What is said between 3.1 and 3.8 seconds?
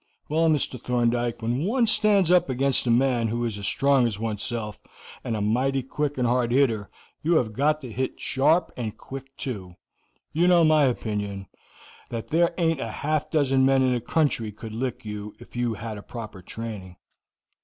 who is as